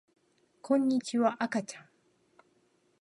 [0.63, 1.85] こんにちはあかちゃん